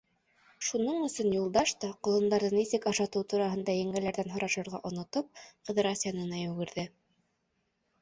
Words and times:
Шуның 0.69 1.03
өсөн 1.07 1.29
Юлдаш 1.35 1.73
та, 1.83 1.89
ҡолондарҙы 2.07 2.49
нисек 2.55 2.89
ашатыу 2.93 3.27
тураһында 3.35 3.77
еңгәләрҙән 3.83 4.35
һорашырға 4.39 4.83
онотоп, 4.93 5.33
Ҡыҙырас 5.69 6.07
янына 6.13 6.45
йүгерҙе. 6.45 6.93